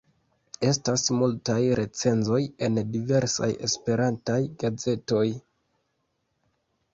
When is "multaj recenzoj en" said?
1.17-2.79